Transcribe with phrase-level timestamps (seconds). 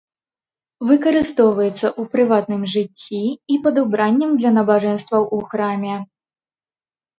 [0.91, 3.21] Выкарыстоўваецца ў прыватным жыцці
[3.57, 5.95] і пад убраннем для набажэнстваў у храме.